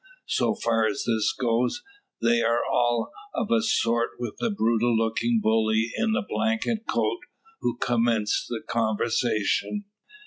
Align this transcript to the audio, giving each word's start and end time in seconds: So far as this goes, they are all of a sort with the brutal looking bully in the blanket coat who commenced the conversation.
So 0.33 0.55
far 0.55 0.87
as 0.87 1.03
this 1.05 1.31
goes, 1.39 1.83
they 2.23 2.41
are 2.41 2.63
all 2.71 3.11
of 3.35 3.51
a 3.51 3.61
sort 3.61 4.09
with 4.19 4.35
the 4.39 4.49
brutal 4.49 4.97
looking 4.97 5.39
bully 5.43 5.91
in 5.95 6.13
the 6.13 6.25
blanket 6.27 6.87
coat 6.89 7.19
who 7.59 7.77
commenced 7.77 8.47
the 8.49 8.63
conversation. 8.67 9.83